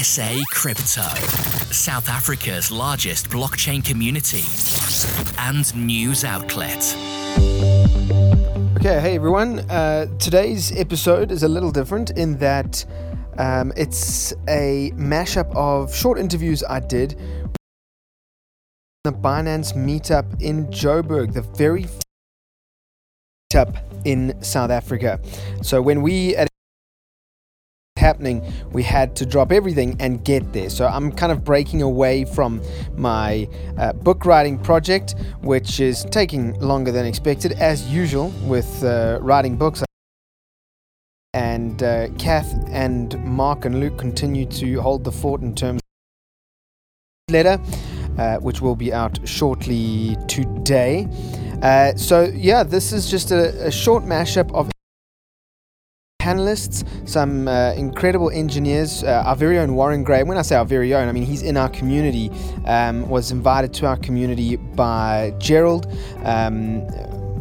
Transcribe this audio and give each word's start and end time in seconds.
SA 0.00 0.42
Crypto, 0.48 1.02
South 1.70 2.08
Africa's 2.08 2.72
largest 2.72 3.28
blockchain 3.28 3.84
community 3.84 4.42
and 5.38 5.74
news 5.76 6.24
outlet. 6.24 6.96
Okay, 8.78 9.00
hey 9.00 9.16
everyone. 9.16 9.58
Uh, 9.70 10.06
today's 10.18 10.74
episode 10.78 11.30
is 11.30 11.42
a 11.42 11.48
little 11.48 11.70
different 11.70 12.10
in 12.12 12.38
that 12.38 12.82
um, 13.36 13.70
it's 13.76 14.32
a 14.48 14.92
mashup 14.94 15.54
of 15.54 15.94
short 15.94 16.18
interviews 16.18 16.64
I 16.66 16.80
did 16.80 17.14
the 19.04 19.12
Binance 19.12 19.74
meetup 19.74 20.40
in 20.40 20.68
Joburg, 20.68 21.34
the 21.34 21.42
very 21.42 21.86
meetup 23.52 23.76
in 24.06 24.42
South 24.42 24.70
Africa. 24.70 25.20
So 25.60 25.82
when 25.82 26.00
we 26.00 26.34
at 26.36 26.51
happening, 28.02 28.42
we 28.72 28.82
had 28.82 29.16
to 29.16 29.24
drop 29.24 29.52
everything 29.52 29.96
and 30.00 30.22
get 30.24 30.52
there. 30.52 30.68
So 30.68 30.86
I'm 30.86 31.10
kind 31.12 31.32
of 31.32 31.44
breaking 31.44 31.80
away 31.80 32.24
from 32.24 32.60
my 32.96 33.48
uh, 33.78 33.92
book 33.92 34.26
writing 34.26 34.58
project, 34.58 35.14
which 35.40 35.80
is 35.80 36.04
taking 36.10 36.58
longer 36.60 36.92
than 36.92 37.06
expected, 37.06 37.52
as 37.52 37.88
usual 37.88 38.28
with 38.44 38.84
uh, 38.84 39.18
writing 39.22 39.56
books. 39.56 39.82
And 41.32 41.82
uh, 41.82 42.08
Kath 42.18 42.52
and 42.68 43.16
Mark 43.24 43.64
and 43.64 43.80
Luke 43.80 43.96
continue 43.96 44.44
to 44.46 44.80
hold 44.80 45.04
the 45.04 45.12
fort 45.12 45.40
in 45.40 45.54
terms 45.54 45.80
of 47.28 47.32
letter, 47.32 47.58
uh, 48.18 48.36
which 48.38 48.60
will 48.60 48.76
be 48.76 48.92
out 48.92 49.16
shortly 49.26 50.16
today. 50.28 51.08
Uh, 51.62 51.94
so 51.94 52.24
yeah, 52.34 52.62
this 52.64 52.92
is 52.92 53.08
just 53.10 53.30
a, 53.30 53.66
a 53.66 53.70
short 53.70 54.04
mashup 54.04 54.52
of 54.52 54.71
panelists, 56.22 56.84
some 57.08 57.48
uh, 57.48 57.72
incredible 57.72 58.30
engineers. 58.30 59.02
Uh, 59.02 59.24
our 59.26 59.34
very 59.34 59.58
own 59.58 59.74
Warren 59.74 60.04
Gray. 60.04 60.22
When 60.22 60.38
I 60.38 60.42
say 60.42 60.54
our 60.54 60.64
very 60.64 60.94
own, 60.94 61.08
I 61.08 61.12
mean 61.12 61.24
he's 61.24 61.42
in 61.42 61.56
our 61.56 61.68
community. 61.68 62.30
Um, 62.64 63.08
was 63.08 63.32
invited 63.32 63.74
to 63.74 63.86
our 63.86 63.96
community 63.96 64.54
by 64.54 65.34
Gerald, 65.38 65.86
um, 66.22 66.86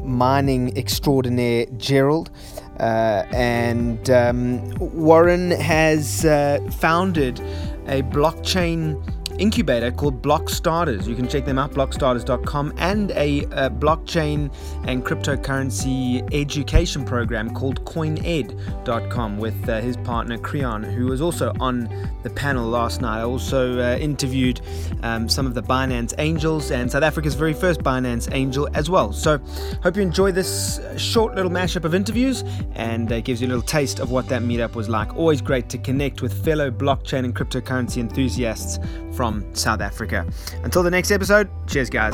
mining 0.04 0.76
extraordinaire 0.76 1.68
Gerald. 1.78 2.32
Uh, 2.80 3.24
and 3.32 4.09
um, 4.09 4.74
Warren 4.80 5.52
has 5.52 6.26
uh, 6.26 6.58
founded 6.80 7.40
a 7.86 8.02
blockchain 8.02 8.98
incubator 9.42 9.92
called 9.92 10.22
Block 10.22 10.50
Starters. 10.50 11.08
You 11.08 11.16
can 11.16 11.28
check 11.28 11.45
them 11.45 11.58
out, 11.58 11.72
blockstarters.com, 11.72 12.73
and 12.78 13.09
a, 13.11 13.39
a 13.45 13.70
blockchain 13.72 14.53
and 14.86 15.03
cryptocurrency 15.03 16.28
education 16.31 17.03
program 17.03 17.53
called 17.53 17.84
coined.com 17.86 19.38
with 19.39 19.67
uh, 19.67 19.81
his 19.81 19.97
partner 19.97 20.38
Creon, 20.38 20.84
who 20.84 21.08
was 21.08 21.22
also 21.22 21.53
on 21.59 21.89
the 22.22 22.30
panel 22.30 22.67
last 22.67 23.02
night. 23.02 23.19
I 23.19 23.23
also 23.23 23.80
uh, 23.80 23.97
interviewed 23.97 24.62
um, 25.02 25.28
some 25.28 25.47
of 25.47 25.56
the 25.56 25.64
Binance 25.64 26.14
Angels 26.19 26.69
and 26.69 26.92
South 26.92 27.03
Africa's 27.03 27.34
very 27.34 27.53
first 27.53 27.81
Binance 27.81 28.31
Angel 28.34 28.69
as 28.75 28.92
well. 28.92 29.12
So, 29.12 29.39
hope 29.81 29.95
you 29.95 30.03
enjoy 30.03 30.31
this 30.31 30.80
short 30.97 31.34
little 31.34 31.52
mashup 31.52 31.84
of 31.84 31.95
interviews 31.95 32.44
and 32.75 33.12
uh, 33.12 33.22
gives 33.22 33.42
you 33.42 33.47
a 33.47 33.50
little 33.50 33.64
taste 33.64 34.00
of 34.00 34.12
what 34.12 34.30
that 34.30 34.44
meetup 34.44 34.75
was 34.75 34.88
like. 34.88 35.16
Always 35.16 35.42
great 35.42 35.67
to 35.69 35.80
connect 35.80 36.22
with 36.22 36.45
fellow 36.45 36.69
blockchain 36.69 37.25
and 37.25 37.36
cryptocurrency 37.36 37.97
enthusiasts 37.97 38.78
from 39.14 39.31
South 39.54 39.82
Africa. 39.82 40.26
Until 40.64 40.84
the 40.84 40.92
next 40.92 41.12
episode, 41.12 41.50
cheers, 41.68 41.90
guys. 41.90 42.14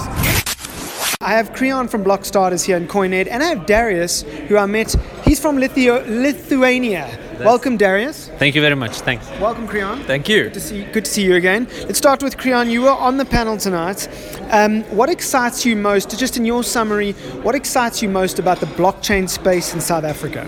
I 1.20 1.32
have 1.32 1.52
Creon 1.54 1.88
from 1.88 2.04
Block 2.04 2.26
Starters 2.26 2.64
here 2.64 2.78
in 2.78 2.88
CoinEd, 2.88 3.28
and 3.30 3.42
I 3.44 3.48
have 3.48 3.66
Darius, 3.66 4.22
who 4.48 4.56
I 4.58 4.66
met. 4.66 4.96
He's 5.26 5.40
from 5.40 5.58
Lithu- 5.58 6.06
Lithuania. 6.08 7.08
That's 7.10 7.44
Welcome, 7.44 7.78
Darius. 7.78 8.30
Thank 8.38 8.56
you 8.56 8.62
very 8.62 8.76
much. 8.76 9.02
Thanks. 9.02 9.28
Welcome, 9.40 9.68
Creon. 9.68 10.04
Thank 10.04 10.30
you. 10.30 10.44
Good 10.46 10.54
to 10.54 10.60
see, 10.60 10.84
good 10.86 11.06
to 11.06 11.12
see 11.12 11.24
you 11.24 11.36
again. 11.36 11.68
Let's 11.86 11.98
start 11.98 12.24
with 12.24 12.38
Creon. 12.38 12.70
You 12.70 12.84
were 12.84 12.92
on 13.08 13.18
the 13.18 13.26
panel 13.26 13.58
tonight. 13.58 14.08
Um, 14.52 14.84
what 14.96 15.10
excites 15.10 15.66
you 15.66 15.76
most, 15.76 16.18
just 16.18 16.38
in 16.38 16.46
your 16.46 16.64
summary, 16.64 17.12
what 17.44 17.56
excites 17.56 18.02
you 18.02 18.10
most 18.10 18.40
about 18.40 18.60
the 18.60 18.68
blockchain 18.68 19.28
space 19.28 19.74
in 19.74 19.82
South 19.82 20.04
Africa? 20.04 20.48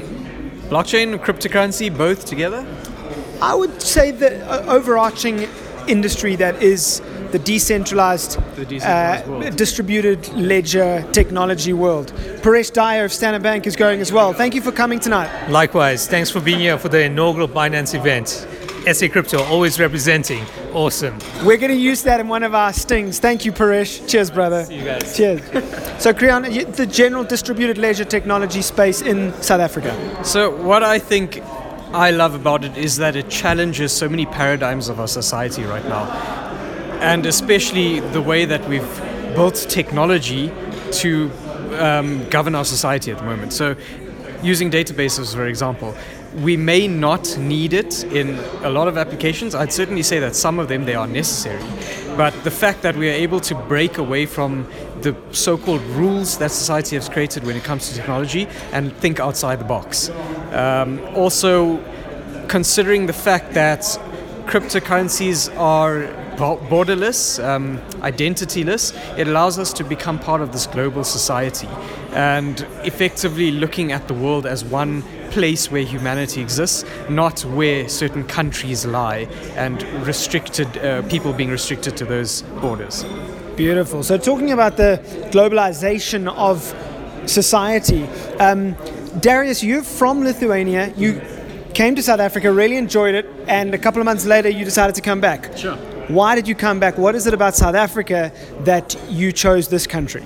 Blockchain 0.70 1.14
and 1.14 1.22
cryptocurrency 1.22 1.96
both 1.96 2.26
together? 2.26 2.66
I 3.42 3.56
would 3.56 3.82
say 3.82 4.12
the 4.12 4.46
uh, 4.48 4.66
overarching 4.72 5.48
industry 5.90 6.36
that 6.38 6.62
is 6.62 7.02
the 7.32 7.40
decentralized, 7.40 8.40
the 8.56 8.66
decentralized 8.66 9.46
uh, 9.46 9.50
distributed 9.52 10.28
ledger 10.34 11.06
technology 11.12 11.74
world. 11.74 12.14
Paresh 12.42 12.72
Dyer 12.72 13.06
of 13.06 13.14
Standard 13.14 13.44
Bank 13.44 13.68
is 13.68 13.76
going 13.76 14.02
as 14.02 14.12
well. 14.12 14.34
Thank 14.34 14.56
you 14.56 14.62
for 14.62 14.72
coming 14.72 15.00
tonight. 15.00 15.50
Likewise, 15.50 16.08
thanks 16.08 16.30
for 16.30 16.40
being 16.40 16.60
here 16.60 16.78
for 16.78 16.90
the 16.90 17.04
inaugural 17.04 17.48
Binance 17.48 17.94
event. 17.94 18.48
SA 18.94 19.08
Crypto 19.10 19.44
always 19.44 19.80
representing. 19.80 20.44
Awesome. 20.74 21.18
We're 21.44 21.58
going 21.58 21.72
to 21.72 21.78
use 21.78 22.02
that 22.04 22.20
in 22.20 22.28
one 22.28 22.44
of 22.44 22.56
our 22.56 22.72
stings. 22.72 23.20
Thank 23.20 23.44
you, 23.44 23.52
Paresh. 23.52 24.08
Cheers, 24.08 24.32
brother. 24.32 24.64
See 24.66 24.78
you 24.78 24.86
guys. 24.86 25.18
Cheers. 25.18 25.42
so, 26.02 26.14
Creon, 26.14 26.44
the 26.44 26.88
general 26.90 27.24
distributed 27.24 27.78
ledger 27.78 28.06
technology 28.06 28.62
space 28.62 29.02
in 29.02 29.34
South 29.42 29.60
Africa. 29.60 30.24
So, 30.24 30.56
what 30.64 30.84
I 30.84 30.98
think 30.98 31.44
I 31.92 32.12
love 32.12 32.36
about 32.36 32.64
it 32.64 32.78
is 32.78 32.98
that 32.98 33.16
it 33.16 33.30
challenges 33.30 33.92
so 33.92 34.08
many 34.08 34.28
paradigms 34.28 34.90
of 34.90 35.00
our 35.00 35.08
society 35.08 35.64
right 35.64 35.84
now. 35.86 36.04
And 37.02 37.26
especially 37.26 38.00
the 38.00 38.22
way 38.22 38.46
that 38.46 38.68
we've 38.70 39.02
built 39.34 39.56
technology 39.70 40.52
to 40.92 41.32
um, 41.80 42.30
govern 42.30 42.54
our 42.54 42.66
society 42.66 43.12
at 43.12 43.18
the 43.18 43.24
moment. 43.24 43.54
So, 43.54 43.76
using 44.44 44.70
databases, 44.70 45.34
for 45.34 45.48
example, 45.48 45.96
we 46.44 46.56
may 46.56 46.88
not 46.88 47.36
need 47.40 47.74
it 47.74 48.04
in 48.04 48.38
a 48.64 48.70
lot 48.70 48.88
of 48.88 48.96
applications. 48.96 49.56
I'd 49.56 49.74
certainly 49.74 50.04
say 50.04 50.20
that 50.20 50.36
some 50.36 50.60
of 50.60 50.68
them 50.68 50.86
they 50.86 50.94
are 50.94 51.08
necessary. 51.08 51.64
But 52.16 52.44
the 52.44 52.52
fact 52.52 52.84
that 52.84 52.96
we 52.96 53.10
are 53.10 53.14
able 53.14 53.40
to 53.42 53.56
break 53.56 53.98
away 53.98 54.28
from 54.28 54.68
the 55.02 55.16
so-called 55.32 55.82
rules 55.82 56.38
that 56.38 56.52
society 56.52 56.96
has 56.96 57.10
created 57.10 57.44
when 57.44 57.56
it 57.56 57.64
comes 57.64 57.90
to 57.90 57.96
technology 57.96 58.48
and 58.72 58.94
think 58.98 59.20
outside 59.20 59.60
the 59.60 59.66
box. 59.66 60.10
Um, 60.52 61.00
also, 61.16 61.80
considering 62.48 63.06
the 63.06 63.14
fact 63.14 63.54
that 63.54 63.82
cryptocurrencies 64.46 65.56
are 65.60 66.08
borderless, 66.38 67.44
um, 67.44 67.78
identityless, 68.02 68.94
it 69.18 69.28
allows 69.28 69.60
us 69.60 69.74
to 69.74 69.84
become 69.84 70.18
part 70.18 70.42
of 70.42 70.52
this 70.52 70.66
global 70.66 71.04
society 71.04 71.68
and 72.14 72.62
effectively 72.84 73.52
looking 73.52 73.92
at 73.92 74.08
the 74.08 74.14
world 74.14 74.46
as 74.46 74.64
one 74.64 75.04
place 75.30 75.70
where 75.70 75.84
humanity 75.84 76.42
exists, 76.42 76.84
not 77.10 77.42
where 77.46 77.88
certain 77.88 78.24
countries 78.24 78.86
lie 78.86 79.28
and 79.56 79.84
restricted 80.06 80.78
uh, 80.78 81.02
people 81.04 81.34
being 81.34 81.52
restricted 81.52 81.96
to 81.98 82.06
those 82.06 82.42
borders. 82.62 83.06
Beautiful. 83.60 84.04
So, 84.04 84.18
talking 84.18 84.54
about 84.54 84.78
the 84.78 85.02
globalization 85.32 86.34
of 86.34 86.74
society, 87.30 88.06
um, 88.40 88.74
Darius, 89.20 89.62
you're 89.62 89.84
from 89.84 90.24
Lithuania. 90.24 90.94
You 90.96 91.22
came 91.74 91.94
to 91.96 92.02
South 92.02 92.22
Africa, 92.22 92.54
really 92.54 92.78
enjoyed 92.78 93.16
it, 93.16 93.26
and 93.50 93.74
a 93.74 93.78
couple 93.78 94.00
of 94.00 94.06
months 94.06 94.26
later, 94.26 94.48
you 94.48 94.64
decided 94.64 94.96
to 94.96 95.02
come 95.02 95.20
back. 95.20 95.58
Sure. 95.58 95.76
Why 96.08 96.36
did 96.36 96.48
you 96.48 96.56
come 96.56 96.80
back? 96.80 96.98
What 96.98 97.16
is 97.16 97.28
it 97.28 97.34
about 97.34 97.54
South 97.54 97.76
Africa 97.76 98.32
that 98.62 98.96
you 99.10 99.34
chose 99.34 99.68
this 99.68 99.86
country? 99.86 100.24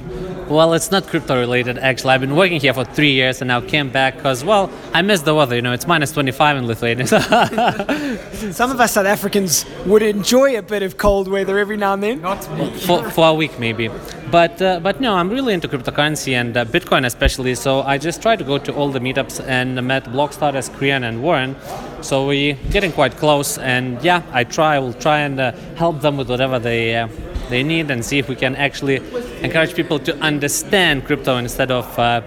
Well, 0.50 0.74
it's 0.74 0.92
not 0.92 1.08
crypto 1.08 1.40
related 1.40 1.78
actually. 1.78 2.12
I've 2.12 2.22
been 2.22 2.36
working 2.36 2.60
here 2.60 2.74
for 2.74 2.84
three 2.84 3.12
years 3.12 3.42
and 3.42 3.48
now 3.48 3.62
came 3.62 3.90
back 3.90 4.18
because, 4.18 4.44
well, 4.44 4.70
I 4.94 5.02
miss 5.02 5.22
the 5.22 5.34
weather. 5.34 5.56
You 5.56 5.62
know, 5.62 5.72
it's 5.72 5.88
minus 5.88 6.12
25 6.12 6.58
in 6.58 6.68
Lithuania. 6.68 7.08
Some 8.52 8.72
of 8.72 8.80
us 8.80 8.92
South 8.92 9.06
Africans 9.06 9.66
would 9.86 10.02
enjoy 10.02 10.58
a 10.58 10.62
bit 10.62 10.84
of 10.84 10.98
cold 10.98 11.28
weather 11.30 11.58
every 11.58 11.78
now 11.78 11.94
and 11.94 12.04
then. 12.04 12.22
Not 12.22 12.58
me. 12.58 12.70
For, 12.72 13.10
for 13.10 13.30
a 13.30 13.34
week, 13.34 13.58
maybe. 13.58 13.90
But 14.32 14.62
uh, 14.62 14.80
but 14.80 15.00
no, 15.00 15.16
I'm 15.16 15.30
really 15.30 15.54
into 15.54 15.68
cryptocurrency 15.68 16.34
and 16.34 16.58
uh, 16.58 16.66
Bitcoin 16.66 17.06
especially. 17.06 17.56
So 17.56 17.82
I 17.84 17.98
just 17.98 18.22
try 18.22 18.36
to 18.36 18.44
go 18.44 18.58
to 18.58 18.74
all 18.74 18.90
the 18.90 19.00
meetups 19.00 19.46
and 19.48 19.82
met 19.88 20.06
Blockstarters, 20.06 20.74
Creon, 20.74 21.04
and 21.04 21.24
Warren. 21.24 21.56
So 22.02 22.28
we're 22.28 22.56
getting 22.72 22.92
quite 22.92 23.16
close. 23.16 23.58
And 23.58 24.04
yeah, 24.04 24.24
I 24.32 24.44
try. 24.44 24.76
I 24.76 24.80
will 24.80 24.94
try 24.94 25.20
and 25.20 25.40
uh, 25.40 25.52
help 25.76 26.02
them 26.02 26.18
with 26.18 26.30
whatever 26.30 26.60
they 26.60 26.96
uh, 26.96 27.08
they 27.50 27.64
need 27.64 27.92
and 27.92 28.04
see 28.04 28.18
if 28.18 28.28
we 28.28 28.36
can 28.36 28.56
actually 28.56 29.00
encourage 29.44 29.76
people 29.76 30.00
to 30.00 30.18
understand 30.20 31.06
crypto 31.06 31.38
instead 31.38 31.70
of 31.70 32.00
uh, 32.00 32.22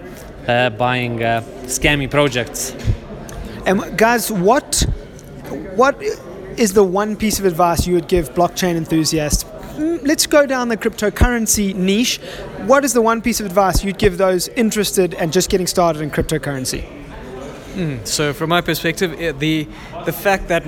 uh, 0.47 0.69
buying 0.71 1.23
uh, 1.23 1.41
scammy 1.63 2.09
projects. 2.09 2.73
And 3.65 3.97
guys, 3.97 4.31
what 4.31 4.85
what 5.75 6.01
is 6.57 6.73
the 6.73 6.83
one 6.83 7.15
piece 7.15 7.39
of 7.39 7.45
advice 7.45 7.85
you 7.85 7.95
would 7.95 8.07
give 8.07 8.33
blockchain 8.33 8.75
enthusiasts? 8.75 9.43
Mm, 9.43 10.07
let's 10.07 10.25
go 10.25 10.45
down 10.45 10.69
the 10.69 10.77
cryptocurrency 10.77 11.75
niche. 11.75 12.19
What 12.65 12.85
is 12.85 12.93
the 12.93 13.01
one 13.01 13.21
piece 13.21 13.39
of 13.39 13.45
advice 13.45 13.83
you'd 13.83 13.97
give 13.97 14.17
those 14.17 14.47
interested 14.49 15.13
and 15.15 15.33
just 15.33 15.49
getting 15.49 15.67
started 15.67 16.01
in 16.01 16.09
cryptocurrency? 16.09 16.85
Mm, 17.73 18.07
so, 18.07 18.33
from 18.33 18.49
my 18.49 18.61
perspective, 18.61 19.39
the 19.39 19.67
the 20.05 20.13
fact 20.13 20.47
that 20.47 20.63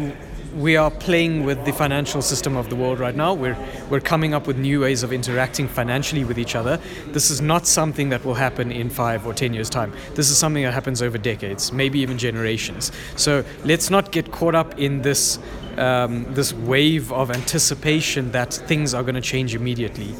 we 0.55 0.75
are 0.75 0.91
playing 0.91 1.45
with 1.45 1.63
the 1.65 1.71
financial 1.71 2.21
system 2.21 2.55
of 2.55 2.69
the 2.69 2.75
world 2.75 2.99
right 2.99 3.15
now. 3.15 3.33
We're 3.33 3.57
we're 3.89 3.99
coming 3.99 4.33
up 4.33 4.47
with 4.47 4.57
new 4.57 4.81
ways 4.81 5.03
of 5.03 5.13
interacting 5.13 5.67
financially 5.67 6.23
with 6.23 6.39
each 6.39 6.55
other. 6.55 6.79
This 7.07 7.29
is 7.29 7.41
not 7.41 7.67
something 7.67 8.09
that 8.09 8.25
will 8.25 8.33
happen 8.33 8.71
in 8.71 8.89
five 8.89 9.25
or 9.25 9.33
ten 9.33 9.53
years' 9.53 9.69
time. 9.69 9.93
This 10.15 10.29
is 10.29 10.37
something 10.37 10.63
that 10.63 10.73
happens 10.73 11.01
over 11.01 11.17
decades, 11.17 11.71
maybe 11.71 11.99
even 11.99 12.17
generations. 12.17 12.91
So 13.15 13.43
let's 13.63 13.89
not 13.89 14.11
get 14.11 14.31
caught 14.31 14.55
up 14.55 14.77
in 14.79 15.01
this 15.01 15.39
um, 15.77 16.25
this 16.33 16.53
wave 16.53 17.11
of 17.13 17.31
anticipation 17.31 18.31
that 18.31 18.53
things 18.53 18.93
are 18.93 19.03
going 19.03 19.15
to 19.15 19.21
change 19.21 19.55
immediately. 19.55 20.13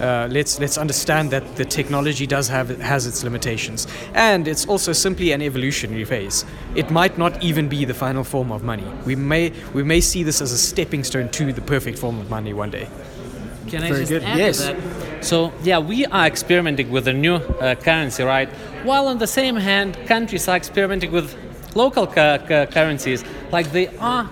Uh, 0.00 0.26
let's 0.30 0.58
let's 0.58 0.78
understand 0.78 1.30
that 1.30 1.56
the 1.56 1.64
technology 1.64 2.26
does 2.26 2.48
have 2.48 2.70
has 2.80 3.06
its 3.06 3.22
limitations, 3.22 3.86
and 4.14 4.48
it's 4.48 4.64
also 4.66 4.92
simply 4.94 5.32
an 5.32 5.42
evolutionary 5.42 6.04
phase. 6.04 6.44
It 6.74 6.90
might 6.90 7.18
not 7.18 7.42
even 7.42 7.68
be 7.68 7.84
the 7.84 7.92
final 7.94 8.24
form 8.24 8.50
of 8.50 8.62
money. 8.62 8.86
We 9.04 9.14
may 9.14 9.52
we 9.74 9.82
may 9.82 10.00
see 10.00 10.22
this 10.24 10.40
as 10.40 10.52
a 10.52 10.58
stepping 10.58 11.04
stone 11.04 11.28
to 11.28 11.52
the 11.52 11.60
perfect 11.60 11.98
form 11.98 12.18
of 12.18 12.30
money 12.30 12.54
one 12.54 12.70
day. 12.70 12.88
Can 13.68 13.82
I 13.82 13.88
Very 13.88 14.00
just 14.00 14.10
good. 14.10 14.22
add 14.24 14.38
Yes. 14.38 14.56
to 14.58 14.72
that? 14.72 15.24
So 15.24 15.52
yeah, 15.62 15.78
we 15.78 16.06
are 16.06 16.26
experimenting 16.26 16.90
with 16.90 17.06
a 17.08 17.12
new 17.12 17.34
uh, 17.34 17.74
currency, 17.74 18.22
right? 18.24 18.48
While 18.84 19.06
on 19.06 19.18
the 19.18 19.26
same 19.26 19.56
hand, 19.56 19.96
countries 20.06 20.48
are 20.48 20.56
experimenting 20.56 21.12
with 21.12 21.34
local 21.76 22.06
cu- 22.06 22.38
cu- 22.48 22.66
currencies, 22.72 23.22
like 23.52 23.70
they 23.72 23.88
are 23.98 24.28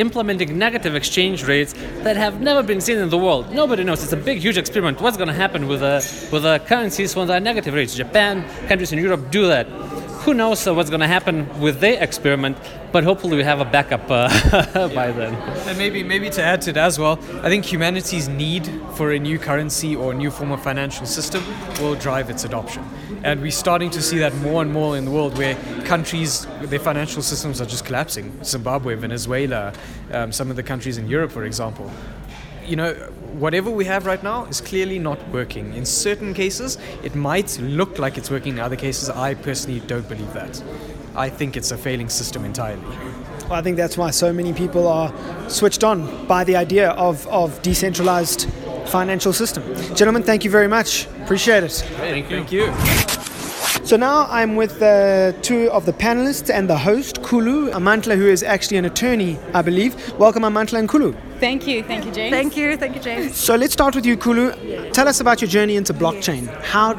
implementing 0.00 0.58
negative 0.58 0.94
exchange 0.94 1.44
rates 1.44 1.72
that 2.04 2.16
have 2.16 2.40
never 2.40 2.62
been 2.62 2.80
seen 2.80 2.98
in 2.98 3.10
the 3.10 3.18
world. 3.18 3.52
Nobody 3.52 3.84
knows. 3.84 4.02
It's 4.02 4.12
a 4.12 4.16
big, 4.16 4.38
huge 4.38 4.58
experiment. 4.58 5.00
What's 5.00 5.16
going 5.16 5.28
to 5.28 5.34
happen 5.34 5.68
with 5.68 5.80
the 5.80 5.96
with 6.32 6.44
uh, 6.44 6.58
currencies 6.60 7.14
when 7.14 7.26
there 7.28 7.36
are 7.36 7.40
negative 7.40 7.74
rates? 7.74 7.94
Japan, 7.94 8.44
countries 8.68 8.92
in 8.92 8.98
Europe 8.98 9.30
do 9.30 9.46
that. 9.46 9.66
Who 10.24 10.34
knows 10.34 10.66
uh, 10.66 10.74
what's 10.74 10.90
going 10.90 11.00
to 11.00 11.06
happen 11.06 11.48
with 11.60 11.80
their 11.80 12.02
experiment? 12.02 12.58
But 12.92 13.04
hopefully, 13.04 13.38
we 13.38 13.42
have 13.42 13.60
a 13.60 13.64
backup 13.64 14.02
uh, 14.10 14.28
by 14.94 15.12
then. 15.12 15.32
And 15.66 15.78
maybe 15.78 16.02
maybe 16.02 16.28
to 16.28 16.42
add 16.42 16.60
to 16.62 16.70
it 16.70 16.76
as 16.76 16.98
well, 16.98 17.18
I 17.42 17.48
think 17.48 17.64
humanity's 17.64 18.28
need 18.28 18.68
for 18.96 19.12
a 19.12 19.18
new 19.18 19.38
currency 19.38 19.96
or 19.96 20.12
a 20.12 20.14
new 20.14 20.30
form 20.30 20.52
of 20.52 20.62
financial 20.62 21.06
system 21.06 21.42
will 21.80 21.94
drive 21.94 22.28
its 22.28 22.44
adoption. 22.44 22.84
And 23.24 23.40
we're 23.40 23.50
starting 23.50 23.88
to 23.90 24.02
see 24.02 24.18
that 24.18 24.34
more 24.36 24.60
and 24.60 24.70
more 24.70 24.98
in 24.98 25.06
the 25.06 25.10
world 25.10 25.38
where 25.38 25.54
countries, 25.84 26.46
their 26.64 26.78
financial 26.78 27.22
systems 27.22 27.58
are 27.62 27.66
just 27.66 27.86
collapsing. 27.86 28.44
Zimbabwe, 28.44 28.96
Venezuela, 28.96 29.72
um, 30.12 30.32
some 30.32 30.50
of 30.50 30.56
the 30.56 30.62
countries 30.62 30.98
in 30.98 31.08
Europe, 31.08 31.32
for 31.32 31.44
example. 31.44 31.90
You 32.66 32.76
know, 32.76 33.12
whatever 33.38 33.70
we 33.70 33.84
have 33.84 34.06
right 34.06 34.22
now 34.22 34.44
is 34.46 34.60
clearly 34.60 34.98
not 34.98 35.18
working. 35.28 35.74
In 35.74 35.84
certain 35.84 36.34
cases, 36.34 36.78
it 37.02 37.14
might 37.14 37.58
look 37.60 37.98
like 37.98 38.18
it's 38.18 38.30
working. 38.30 38.54
In 38.54 38.60
other 38.60 38.76
cases, 38.76 39.08
I 39.10 39.34
personally 39.34 39.80
don't 39.80 40.08
believe 40.08 40.32
that. 40.32 40.62
I 41.14 41.28
think 41.28 41.56
it's 41.56 41.70
a 41.70 41.76
failing 41.76 42.08
system 42.08 42.44
entirely. 42.44 42.82
Well, 43.42 43.58
I 43.58 43.62
think 43.62 43.76
that's 43.76 43.98
why 43.98 44.10
so 44.10 44.32
many 44.32 44.52
people 44.52 44.86
are 44.86 45.12
switched 45.48 45.82
on 45.82 46.26
by 46.26 46.44
the 46.44 46.56
idea 46.56 46.90
of, 46.90 47.26
of 47.28 47.60
decentralized 47.62 48.48
financial 48.86 49.32
system. 49.32 49.62
Gentlemen, 49.94 50.22
thank 50.22 50.44
you 50.44 50.50
very 50.50 50.68
much. 50.68 51.06
Appreciate 51.22 51.64
it. 51.64 51.72
Thank 51.72 52.30
you. 52.30 52.44
Thank 52.44 52.52
you. 52.52 53.09
So 53.90 53.96
now 53.96 54.28
I'm 54.30 54.54
with 54.54 54.80
uh, 54.80 55.32
two 55.42 55.68
of 55.72 55.84
the 55.84 55.92
panelists 55.92 56.48
and 56.48 56.70
the 56.70 56.78
host, 56.78 57.24
Kulu 57.24 57.72
Amandla, 57.72 58.16
who 58.16 58.28
is 58.28 58.44
actually 58.44 58.76
an 58.76 58.84
attorney, 58.84 59.36
I 59.52 59.62
believe. 59.62 60.16
Welcome, 60.16 60.44
Amandla 60.44 60.78
and 60.78 60.88
Kulu. 60.88 61.12
Thank 61.40 61.66
you, 61.66 61.82
thank 61.82 62.04
you, 62.04 62.12
James. 62.12 62.30
Thank 62.30 62.56
you, 62.56 62.76
thank 62.76 62.94
you, 62.94 63.02
James. 63.02 63.34
So 63.34 63.56
let's 63.56 63.72
start 63.72 63.96
with 63.96 64.06
you, 64.06 64.16
Kulu. 64.16 64.92
Tell 64.92 65.08
us 65.08 65.18
about 65.18 65.40
your 65.40 65.50
journey 65.50 65.74
into 65.74 65.92
blockchain. 65.92 66.46
How 66.62 66.94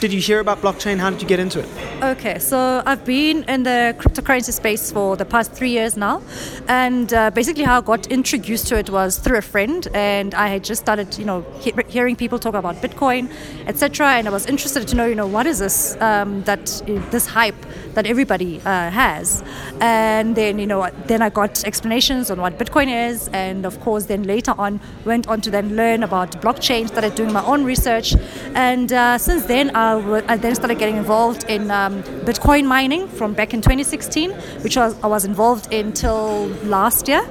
did 0.00 0.12
you 0.12 0.20
hear 0.20 0.40
about 0.40 0.60
blockchain? 0.60 0.98
How 0.98 1.10
did 1.10 1.22
you 1.22 1.28
get 1.28 1.40
into 1.40 1.60
it? 1.60 1.68
Okay, 2.02 2.38
so 2.38 2.82
I've 2.84 3.04
been 3.04 3.44
in 3.44 3.62
the 3.62 3.94
cryptocurrency 3.98 4.52
space 4.52 4.92
for 4.92 5.16
the 5.16 5.24
past 5.24 5.52
three 5.52 5.70
years 5.70 5.96
now, 5.96 6.22
and 6.68 7.12
uh, 7.14 7.30
basically 7.30 7.64
how 7.64 7.78
I 7.78 7.80
got 7.80 8.06
introduced 8.08 8.68
to 8.68 8.76
it 8.78 8.90
was 8.90 9.18
through 9.18 9.38
a 9.38 9.42
friend, 9.42 9.88
and 9.94 10.34
I 10.34 10.48
had 10.48 10.64
just 10.64 10.82
started, 10.82 11.18
you 11.18 11.24
know, 11.24 11.46
he- 11.60 11.72
hearing 11.88 12.14
people 12.14 12.38
talk 12.38 12.54
about 12.54 12.76
Bitcoin, 12.76 13.30
etc., 13.66 14.08
and 14.08 14.28
I 14.28 14.30
was 14.30 14.44
interested 14.46 14.86
to 14.88 14.96
know, 14.96 15.06
you 15.06 15.14
know, 15.14 15.26
what 15.26 15.46
is 15.46 15.58
this 15.60 15.96
um, 16.02 16.42
that 16.42 16.82
this 17.10 17.26
hype 17.26 17.56
that 17.94 18.06
everybody 18.06 18.60
uh, 18.60 18.90
has, 18.90 19.42
and 19.80 20.36
then 20.36 20.58
you 20.58 20.66
know, 20.66 20.90
then 21.06 21.22
I 21.22 21.30
got 21.30 21.64
explanations 21.64 22.30
on 22.30 22.38
what 22.40 22.58
Bitcoin 22.58 23.08
is, 23.08 23.28
and 23.28 23.64
of 23.64 23.80
course, 23.80 24.04
then 24.04 24.24
later 24.24 24.54
on 24.58 24.80
went 25.06 25.26
on 25.28 25.40
to 25.40 25.50
then 25.50 25.74
learn 25.76 26.02
about 26.02 26.32
blockchain, 26.42 26.88
started 26.88 27.14
doing 27.14 27.32
my 27.32 27.44
own 27.44 27.64
research, 27.64 28.14
and 28.54 28.92
uh, 28.92 29.16
since 29.16 29.46
then 29.46 29.74
I 29.74 29.85
w- 29.94 30.24
I 30.28 30.36
then 30.36 30.54
started 30.54 30.78
getting 30.78 30.96
involved 30.96 31.44
in 31.48 31.70
um, 31.70 32.02
Bitcoin 32.24 32.66
mining 32.66 33.08
from 33.08 33.32
back 33.34 33.54
in 33.54 33.60
2016, 33.62 34.30
which 34.62 34.76
was 34.76 34.94
I 35.02 35.06
was 35.06 35.24
involved 35.24 35.72
in 35.72 35.92
till 35.92 36.48
last 36.64 37.08
year. 37.08 37.26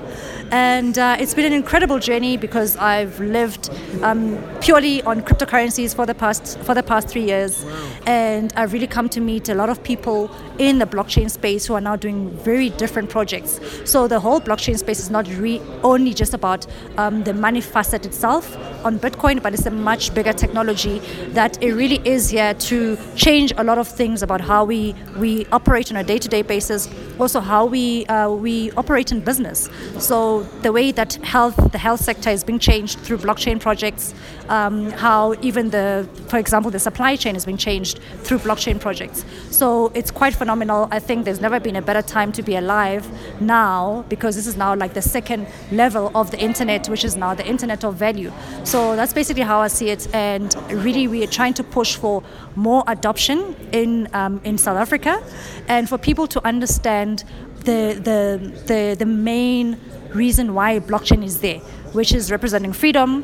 And 0.52 0.98
uh, 1.00 1.18
it's 1.20 1.34
been 1.34 1.46
an 1.46 1.54
incredible 1.54 1.98
journey 1.98 2.38
because 2.38 2.78
I've 2.78 3.20
lived 3.20 3.72
um, 4.04 4.38
purely 4.62 5.02
on 5.02 5.22
cryptocurrencies 5.22 5.96
for 5.96 6.06
the 6.06 6.14
past 6.14 6.60
for 6.60 6.76
the 6.76 6.84
past 6.84 7.08
three 7.08 7.24
years, 7.24 7.66
and 8.06 8.54
I've 8.56 8.72
really 8.72 8.88
come 8.88 9.10
to 9.10 9.20
meet 9.22 9.50
a 9.50 9.56
lot 9.56 9.70
of 9.70 9.84
people 9.84 10.30
in 10.60 10.78
the 10.78 10.86
blockchain 10.86 11.32
space 11.32 11.66
who 11.66 11.74
are 11.74 11.82
now 11.82 11.96
doing 11.96 12.30
very 12.30 12.70
different 12.70 13.10
projects. 13.10 13.60
So 13.86 14.08
the 14.08 14.20
whole 14.20 14.40
blockchain 14.40 14.78
space 14.78 15.00
is 15.00 15.10
not 15.10 15.28
re- 15.30 15.62
only 15.84 16.14
just 16.14 16.34
about 16.36 16.68
um, 16.98 17.24
the 17.24 17.34
money 17.34 17.60
facet 17.62 18.06
itself 18.06 18.56
on 18.86 19.00
Bitcoin, 19.00 19.42
but 19.42 19.54
it's 19.54 19.66
a 19.66 19.72
much 19.72 20.14
bigger 20.14 20.32
technology 20.32 21.00
that 21.34 21.62
it 21.62 21.74
really 21.74 22.00
is 22.06 22.30
here 22.30 22.54
to 22.54 22.98
change 23.16 23.52
a 23.58 23.64
lot 23.64 23.78
of 23.78 23.88
things 23.88 24.22
about 24.22 24.40
how 24.40 24.64
we 24.64 24.96
we 25.18 25.46
operate 25.52 25.92
on 25.92 25.98
a 25.98 26.04
day-to-day 26.04 26.44
basis, 26.44 26.88
also 27.20 27.40
how 27.40 27.66
we 27.66 28.06
uh, 28.06 28.30
we 28.30 28.72
operate 28.74 29.12
in 29.12 29.20
business. 29.20 29.70
So 29.98 30.44
the 30.62 30.72
way 30.72 30.92
that 30.92 31.16
health 31.16 31.58
the 31.72 31.80
health 31.80 32.02
sector 32.02 32.30
is 32.30 32.44
being 32.44 32.60
changed 32.60 33.00
through 33.00 33.18
blockchain 33.18 33.60
projects, 33.60 34.14
um, 34.50 34.92
how 34.92 35.36
even 35.42 35.70
the 35.70 36.08
for 36.28 36.38
example 36.38 36.72
the 36.72 36.80
supply 36.80 37.16
chain 37.16 37.34
has 37.36 37.46
been 37.46 37.58
changed 37.58 38.00
through 38.24 38.40
blockchain 38.40 38.80
projects. 38.80 39.26
So 39.50 39.92
it's 39.96 40.12
quite 40.12 40.34
phenomenal. 40.36 40.88
I 40.92 41.00
think 41.00 41.26
there's 41.26 41.42
never 41.42 41.60
been 41.60 41.76
a 41.76 41.82
better 41.82 42.02
time 42.02 42.32
to 42.34 42.44
be 42.44 42.56
alive 42.56 43.08
now 43.42 44.06
because 44.10 44.36
this 44.36 44.48
is 44.48 44.58
now 44.58 44.76
like 44.76 44.94
the 44.94 45.02
second 45.02 45.48
level 45.72 46.12
of 46.16 46.32
the 46.32 46.40
internet, 46.40 46.88
which 46.90 47.04
is 47.04 47.16
now 47.16 47.34
the 47.34 47.48
internet 47.48 47.84
of 47.84 47.96
value. 47.96 48.32
So 48.64 48.96
that's 48.96 49.14
basically 49.14 49.44
how 49.44 49.60
I 49.60 49.68
see 49.68 49.90
it. 49.90 50.08
And 50.14 50.56
really, 50.72 51.08
we 51.08 51.24
are 51.24 51.28
trying 51.28 51.54
to 51.56 51.64
push 51.64 51.96
for 51.96 52.24
more 52.56 52.84
adoption 52.88 53.56
in 53.72 54.08
um, 54.14 54.42
in 54.44 54.58
South 54.58 54.78
Africa, 54.78 55.24
and 55.68 55.88
for 55.90 55.98
people 55.98 56.28
to 56.28 56.46
understand 56.46 57.24
the 57.64 58.00
the 58.10 58.52
the, 58.66 58.96
the 58.98 59.06
main 59.06 59.78
reason 60.14 60.54
why 60.54 60.80
blockchain 60.80 61.24
is 61.24 61.40
there, 61.42 61.60
which 61.94 62.14
is 62.14 62.32
representing 62.32 62.74
freedom, 62.74 63.24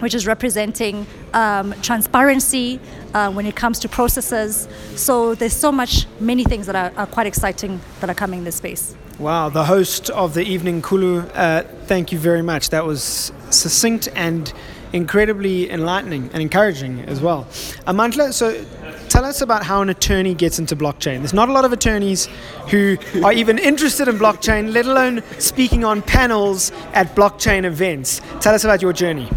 which 0.00 0.14
is 0.14 0.26
representing 0.26 1.06
um, 1.32 1.74
transparency 1.82 2.80
uh, 3.14 3.30
when 3.32 3.46
it 3.46 3.56
comes 3.56 3.78
to 3.80 3.88
processes. 3.88 4.68
So 4.96 5.34
there's 5.34 5.56
so 5.56 5.72
much, 5.72 6.06
many 6.20 6.44
things 6.44 6.66
that 6.66 6.76
are, 6.76 6.92
are 6.96 7.06
quite 7.06 7.26
exciting 7.26 7.80
that 8.00 8.10
are 8.10 8.14
coming 8.14 8.40
in 8.40 8.44
this 8.44 8.56
space. 8.56 8.94
Wow, 9.18 9.48
the 9.48 9.64
host 9.64 10.10
of 10.10 10.34
the 10.34 10.42
evening, 10.42 10.82
Kulu, 10.82 11.20
uh, 11.20 11.62
thank 11.86 12.10
you 12.10 12.18
very 12.18 12.42
much. 12.42 12.70
That 12.70 12.84
was 12.84 13.32
succinct 13.50 14.08
and 14.16 14.52
incredibly 14.92 15.70
enlightening 15.70 16.30
and 16.32 16.42
encouraging 16.42 17.00
as 17.00 17.20
well. 17.20 17.44
Amandla, 17.86 18.32
so 18.32 18.64
tell 19.08 19.24
us 19.24 19.40
about 19.40 19.64
how 19.64 19.82
an 19.82 19.88
attorney 19.88 20.34
gets 20.34 20.58
into 20.58 20.74
blockchain. 20.74 21.18
There's 21.18 21.34
not 21.34 21.48
a 21.48 21.52
lot 21.52 21.64
of 21.64 21.72
attorneys 21.72 22.26
who 22.70 22.96
are 23.24 23.32
even 23.32 23.58
interested 23.58 24.08
in 24.08 24.18
blockchain, 24.18 24.72
let 24.72 24.86
alone 24.86 25.22
speaking 25.38 25.84
on 25.84 26.02
panels 26.02 26.72
at 26.92 27.14
blockchain 27.14 27.64
events. 27.64 28.20
Tell 28.40 28.54
us 28.54 28.64
about 28.64 28.82
your 28.82 28.92
journey. 28.92 29.28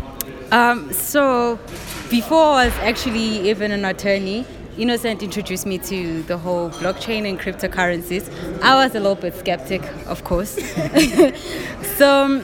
Um, 0.51 0.91
so, 0.93 1.59
before 2.09 2.43
I 2.43 2.65
was 2.65 2.73
actually 2.75 3.49
even 3.49 3.71
an 3.71 3.85
attorney, 3.85 4.45
Innocent 4.77 5.23
introduced 5.23 5.65
me 5.65 5.79
to 5.79 6.21
the 6.23 6.37
whole 6.37 6.69
blockchain 6.69 7.27
and 7.27 7.39
cryptocurrencies. 7.39 8.29
I 8.61 8.75
was 8.75 8.93
a 8.93 8.99
little 8.99 9.15
bit 9.15 9.35
skeptic, 9.35 9.81
of 10.05 10.23
course. 10.23 10.51
so, 11.97 12.43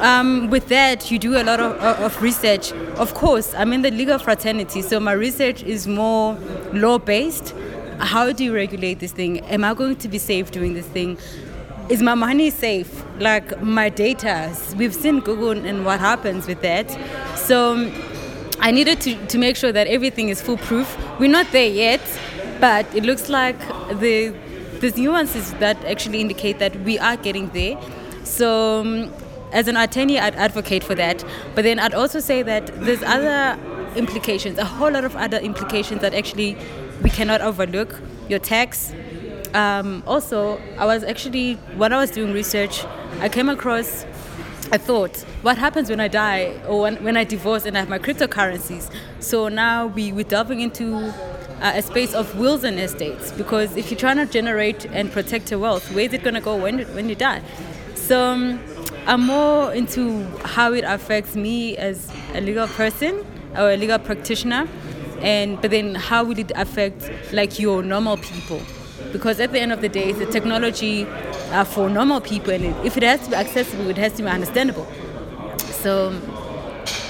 um, 0.00 0.50
with 0.50 0.66
that, 0.68 1.12
you 1.12 1.20
do 1.20 1.36
a 1.40 1.44
lot 1.44 1.60
of, 1.60 1.76
of 1.80 2.20
research. 2.20 2.72
Of 2.96 3.14
course, 3.14 3.54
I'm 3.54 3.72
in 3.72 3.82
the 3.82 3.92
legal 3.92 4.18
fraternity, 4.18 4.82
so 4.82 4.98
my 4.98 5.12
research 5.12 5.62
is 5.62 5.86
more 5.86 6.34
law 6.72 6.98
based. 6.98 7.54
How 8.00 8.32
do 8.32 8.42
you 8.42 8.52
regulate 8.52 8.98
this 8.98 9.12
thing? 9.12 9.40
Am 9.46 9.62
I 9.62 9.72
going 9.72 9.96
to 9.96 10.08
be 10.08 10.18
safe 10.18 10.50
doing 10.50 10.74
this 10.74 10.86
thing? 10.86 11.16
Is 11.88 12.02
my 12.02 12.14
money 12.14 12.50
safe? 12.50 13.04
Like 13.20 13.62
my 13.62 13.88
data? 13.88 14.52
We've 14.76 14.94
seen 14.94 15.20
Google 15.20 15.52
and 15.52 15.84
what 15.84 16.00
happens 16.00 16.48
with 16.48 16.60
that. 16.62 16.90
So 17.48 17.90
I 18.60 18.70
needed 18.72 19.00
to, 19.00 19.26
to 19.28 19.38
make 19.38 19.56
sure 19.56 19.72
that 19.72 19.86
everything 19.86 20.28
is 20.28 20.42
foolproof. 20.42 20.98
We're 21.18 21.30
not 21.30 21.50
there 21.50 21.70
yet, 21.70 22.02
but 22.60 22.84
it 22.94 23.04
looks 23.04 23.30
like 23.30 23.58
the 24.00 24.34
there's 24.80 24.98
nuances 24.98 25.54
that 25.54 25.82
actually 25.86 26.20
indicate 26.20 26.58
that 26.58 26.78
we 26.80 26.98
are 26.98 27.16
getting 27.16 27.48
there. 27.54 27.80
So 28.22 28.80
um, 28.82 29.14
as 29.50 29.66
an 29.66 29.78
attorney, 29.78 30.18
I'd 30.18 30.34
advocate 30.34 30.84
for 30.84 30.94
that. 30.96 31.24
But 31.54 31.62
then 31.64 31.78
I'd 31.78 31.94
also 31.94 32.20
say 32.20 32.42
that 32.42 32.66
there's 32.84 33.02
other 33.02 33.58
implications, 33.96 34.58
a 34.58 34.66
whole 34.66 34.90
lot 34.90 35.04
of 35.04 35.16
other 35.16 35.38
implications 35.38 36.02
that 36.02 36.12
actually 36.12 36.54
we 37.02 37.08
cannot 37.08 37.40
overlook. 37.40 37.98
Your 38.28 38.40
tax, 38.40 38.92
um, 39.54 40.02
also, 40.06 40.60
I 40.76 40.84
was 40.84 41.02
actually, 41.02 41.54
when 41.76 41.94
I 41.94 41.96
was 41.96 42.10
doing 42.10 42.34
research, 42.34 42.84
I 43.20 43.30
came 43.30 43.48
across 43.48 44.04
a 44.70 44.78
thought 44.78 45.16
what 45.42 45.56
happens 45.56 45.88
when 45.88 46.00
I 46.00 46.08
die 46.08 46.60
or 46.66 46.82
when, 46.82 46.96
when 47.02 47.16
I 47.16 47.24
divorce 47.24 47.64
and 47.64 47.76
I 47.76 47.80
have 47.80 47.88
my 47.88 47.98
cryptocurrencies? 47.98 48.92
So 49.20 49.48
now 49.48 49.86
we, 49.86 50.12
we're 50.12 50.24
delving 50.24 50.60
into 50.60 50.96
uh, 50.96 51.72
a 51.74 51.82
space 51.82 52.14
of 52.14 52.38
wills 52.38 52.64
and 52.64 52.78
estates 52.78 53.32
because 53.32 53.76
if 53.76 53.90
you're 53.90 54.00
trying 54.00 54.16
to 54.16 54.26
generate 54.26 54.84
and 54.86 55.10
protect 55.10 55.50
your 55.50 55.60
wealth, 55.60 55.92
where 55.92 56.04
is 56.04 56.12
it 56.12 56.22
going 56.22 56.34
to 56.34 56.40
go 56.40 56.56
when, 56.56 56.80
when 56.94 57.08
you 57.08 57.14
die? 57.14 57.42
So 57.94 58.22
um, 58.22 58.60
I'm 59.06 59.26
more 59.26 59.72
into 59.72 60.24
how 60.44 60.72
it 60.72 60.84
affects 60.84 61.34
me 61.34 61.76
as 61.76 62.10
a 62.34 62.40
legal 62.40 62.66
person 62.68 63.24
or 63.56 63.70
a 63.70 63.76
legal 63.76 63.98
practitioner 63.98 64.68
and 65.20 65.60
but 65.60 65.70
then 65.70 65.94
how 65.94 66.22
will 66.24 66.38
it 66.38 66.52
affect 66.54 67.10
like 67.32 67.58
your 67.58 67.82
normal 67.82 68.16
people 68.18 68.60
because 69.12 69.40
at 69.40 69.52
the 69.52 69.60
end 69.60 69.72
of 69.72 69.80
the 69.80 69.88
day, 69.88 70.12
the 70.12 70.26
technology 70.26 71.06
uh, 71.50 71.64
for 71.64 71.88
normal 71.88 72.20
people, 72.20 72.52
and 72.52 72.64
if 72.86 72.96
it 72.96 73.02
has 73.02 73.20
to 73.24 73.30
be 73.30 73.36
accessible, 73.36 73.88
it 73.88 73.98
has 73.98 74.12
to 74.14 74.22
be 74.22 74.28
understandable. 74.28 74.86
So, 75.58 76.18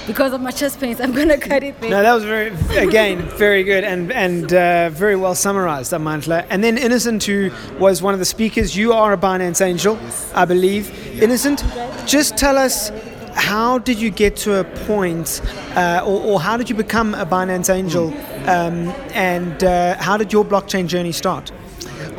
because 0.07 0.33
of 0.33 0.41
my 0.41 0.51
chest 0.51 0.79
pains, 0.79 0.99
I'm 0.99 1.11
gonna 1.13 1.37
cut 1.37 1.63
it 1.63 1.79
there. 1.81 1.89
No, 1.91 2.01
that 2.01 2.13
was 2.13 2.23
very, 2.23 2.49
again, 2.77 3.21
very 3.37 3.63
good 3.63 3.83
and 3.83 4.11
and 4.11 4.53
uh, 4.53 4.89
very 4.89 5.15
well 5.15 5.35
summarized, 5.35 5.91
Amandla. 5.93 6.45
And 6.49 6.63
then 6.63 6.77
Innocent, 6.77 7.23
who 7.23 7.51
was 7.77 8.01
one 8.01 8.13
of 8.13 8.19
the 8.19 8.25
speakers, 8.25 8.75
you 8.75 8.93
are 8.93 9.13
a 9.13 9.17
Binance 9.17 9.61
angel, 9.61 9.99
I 10.33 10.45
believe. 10.45 10.89
Innocent, 11.21 11.63
just 12.05 12.37
tell 12.37 12.57
us 12.57 12.91
how 13.35 13.77
did 13.79 13.99
you 13.99 14.09
get 14.09 14.35
to 14.35 14.59
a 14.59 14.63
point, 14.63 15.41
uh, 15.75 16.01
or, 16.05 16.21
or, 16.21 16.39
how 16.41 16.57
did 16.57 16.69
you 16.69 16.75
become 16.75 17.13
a 17.15 17.25
Binance 17.25 17.69
angel, 17.73 18.07
um, 18.49 18.89
and 19.13 19.63
uh, 19.63 19.95
how 19.97 20.17
did 20.17 20.33
your 20.33 20.43
blockchain 20.43 20.87
journey 20.87 21.11
start? 21.11 21.51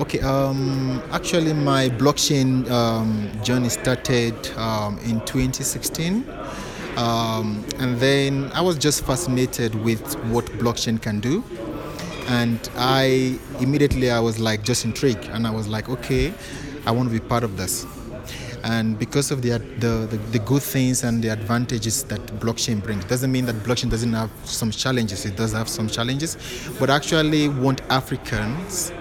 Okay, 0.01 0.21
um, 0.21 1.03
actually, 1.13 1.53
my 1.53 1.91
blockchain 1.91 2.67
um, 2.71 3.31
journey 3.45 3.69
started 3.69 4.35
um, 4.57 4.99
in 5.01 5.21
2016. 5.27 6.25
Um, 6.97 7.63
and 7.79 7.99
then 7.99 8.51
I 8.55 8.63
was 8.63 8.79
just 8.79 9.05
fascinated 9.05 9.75
with 9.75 10.15
what 10.31 10.47
blockchain 10.53 11.03
can 11.03 11.21
do. 11.21 11.45
And 12.29 12.67
I 12.77 13.39
immediately 13.61 14.11
I 14.11 14.21
was 14.21 14.39
like 14.39 14.65
just 14.65 14.87
intrigued, 14.87 15.27
and 15.27 15.47
I 15.47 15.51
was 15.51 15.69
like, 15.69 15.91
okay, 15.91 16.33
I 16.87 16.93
want 16.93 17.11
to 17.11 17.13
be 17.13 17.21
part 17.21 17.45
of 17.45 17.59
this. 17.59 17.85
And 18.65 18.99
because 18.99 19.31
of 19.31 19.43
the, 19.43 19.59
the, 19.81 20.07
the, 20.11 20.17
the 20.17 20.39
good 20.39 20.63
things 20.63 21.05
and 21.05 21.23
the 21.23 21.29
advantages 21.29 22.05
that 22.05 22.21
blockchain 22.41 22.83
brings, 22.83 23.05
doesn't 23.05 23.31
mean 23.31 23.45
that 23.47 23.57
blockchain 23.57 23.91
doesn't 23.91 24.15
have 24.15 24.31
some 24.45 24.71
challenges. 24.71 25.27
It 25.27 25.37
does 25.37 25.53
have 25.53 25.69
some 25.69 25.89
challenges, 25.89 26.39
but 26.79 26.89
actually 26.89 27.49
want 27.49 27.83
Africans 27.91 28.93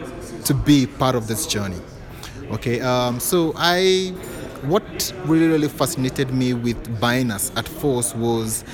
to 0.49 0.55
be 0.55 0.87
part 0.87 1.13
of 1.13 1.27
this 1.27 1.45
journey. 1.45 1.77
Okay, 2.49 2.81
um, 2.81 3.19
so 3.19 3.53
I, 3.55 4.09
what 4.63 5.13
really 5.25 5.45
really 5.45 5.67
fascinated 5.67 6.31
me 6.33 6.55
with 6.55 6.99
Binance 6.99 7.55
at 7.55 7.67
first 7.67 8.15
was 8.17 8.65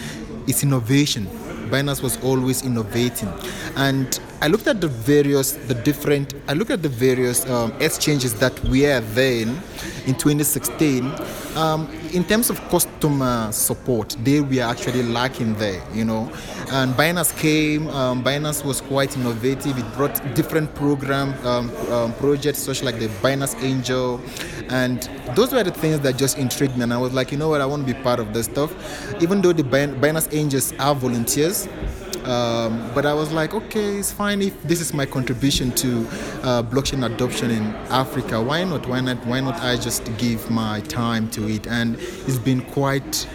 its 0.48 0.64
innovation. 0.64 1.26
Binance 1.70 2.02
was 2.02 2.16
always 2.24 2.64
innovating, 2.64 3.28
and 3.76 4.18
I 4.42 4.48
looked 4.48 4.68
at 4.68 4.80
the 4.80 4.88
various, 4.88 5.52
the 5.52 5.74
different, 5.74 6.34
I 6.48 6.54
looked 6.54 6.72
at 6.72 6.82
the 6.82 6.88
various 6.88 7.46
um, 7.50 7.74
exchanges 7.82 8.34
that 8.36 8.58
were 8.64 9.02
then 9.14 9.50
in 10.06 10.16
2016. 10.16 11.04
Um, 11.56 11.90
in 12.12 12.26
terms 12.26 12.50
of 12.50 12.60
customer 12.70 13.50
support, 13.52 14.18
they 14.24 14.42
were 14.42 14.62
actually 14.62 15.04
lacking 15.04 15.54
there, 15.56 15.82
you 15.94 16.04
know. 16.04 16.30
And 16.72 16.94
Binance 16.96 17.38
came, 17.38 17.88
um, 17.90 18.24
Binance 18.24 18.66
was 18.66 18.82
quite 18.82 19.16
innovative. 19.16 19.78
It 19.78 19.94
brought 19.94 20.20
different 20.36 20.74
program 20.76 21.34
um, 21.46 21.74
um, 21.92 22.14
projects, 22.16 22.60
such 22.60 22.84
like 22.84 23.00
the 23.00 23.08
Binance 23.24 23.62
Angel, 23.64 24.20
and 24.70 25.10
those 25.36 25.54
were 25.54 25.64
the 25.64 25.72
things 25.72 26.02
that 26.02 26.18
just 26.18 26.38
intrigued 26.38 26.76
me. 26.76 26.84
And 26.84 26.94
I 26.94 26.98
was 26.98 27.14
like, 27.14 27.32
you 27.32 27.38
know 27.38 27.48
what, 27.48 27.62
I 27.62 27.66
want 27.66 27.88
to 27.88 27.94
be 27.94 28.00
part 28.02 28.20
of 28.20 28.34
this 28.34 28.48
stuff. 28.48 28.74
Even 29.22 29.42
though 29.42 29.54
the 29.54 29.64
Binance 29.64 30.34
Angels 30.34 30.74
are 30.80 30.94
volunteers, 30.94 31.70
um, 32.26 32.92
but 32.94 33.06
I 33.06 33.14
was 33.14 33.32
like, 33.32 33.54
okay, 33.54 33.98
it's 33.98 34.12
fine 34.12 34.42
if 34.42 34.62
this 34.64 34.82
is 34.82 34.94
my 34.94 35.06
contribution 35.06 35.72
to 35.72 36.00
uh, 36.44 36.64
blockchain 36.64 37.06
adoption 37.06 37.52
in 37.52 37.64
Africa. 37.90 38.42
Why 38.42 38.64
not? 38.64 38.88
Why 38.88 39.02
not? 39.02 39.26
Why 39.26 39.40
not? 39.42 39.62
I 39.62 39.78
just 39.78 40.04
give 40.18 40.50
my 40.50 40.82
time 40.82 41.30
to 41.32 41.48
it, 41.48 41.68
and 41.68 41.96
it's 42.28 42.40
been 42.40 42.62
quite 42.62 43.28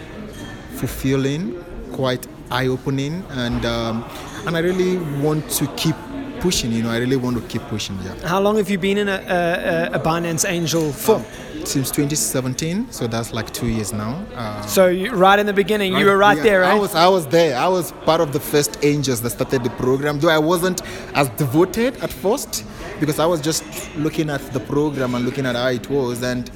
fulfilling, 0.75 1.63
quite 1.93 2.27
eye-opening, 2.51 3.23
and 3.29 3.65
um, 3.65 4.05
and 4.45 4.57
I 4.57 4.59
really 4.59 4.97
want 5.21 5.49
to 5.51 5.67
keep 5.75 5.95
pushing. 6.41 6.71
You 6.71 6.83
know, 6.83 6.91
I 6.91 6.97
really 6.97 7.15
want 7.15 7.37
to 7.37 7.47
keep 7.47 7.61
pushing. 7.63 7.97
Yeah. 8.03 8.27
How 8.27 8.39
long 8.41 8.57
have 8.57 8.69
you 8.69 8.77
been 8.77 8.97
in 8.97 9.07
a, 9.07 9.91
a, 9.93 9.97
a 9.97 9.99
Binance 9.99 10.47
Angel 10.47 10.91
for? 10.91 11.15
Um, 11.15 11.25
since 11.65 11.91
2017, 11.91 12.91
so 12.91 13.07
that's 13.07 13.33
like 13.33 13.51
two 13.53 13.67
years 13.67 13.93
now. 13.93 14.25
Uh, 14.33 14.65
so 14.65 14.87
you, 14.87 15.11
right 15.11 15.37
in 15.37 15.45
the 15.45 15.53
beginning, 15.53 15.93
right, 15.93 15.99
you 15.99 16.05
were 16.05 16.17
right 16.17 16.37
yeah, 16.37 16.43
there, 16.43 16.61
right? 16.61 16.71
I 16.71 16.79
was, 16.79 16.95
I 16.95 17.07
was 17.07 17.27
there. 17.27 17.57
I 17.57 17.67
was 17.67 17.91
part 18.03 18.21
of 18.21 18.33
the 18.33 18.39
first 18.39 18.83
angels 18.83 19.21
that 19.21 19.31
started 19.31 19.63
the 19.63 19.69
program. 19.71 20.19
Though 20.19 20.29
I 20.29 20.39
wasn't 20.39 20.81
as 21.13 21.29
devoted 21.29 21.97
at 21.97 22.11
first, 22.11 22.65
because 22.99 23.19
I 23.19 23.25
was 23.25 23.41
just 23.41 23.63
looking 23.95 24.29
at 24.29 24.41
the 24.53 24.59
program 24.59 25.15
and 25.15 25.25
looking 25.25 25.45
at 25.45 25.55
how 25.55 25.67
it 25.67 25.89
was. 25.89 26.23
And 26.23 26.49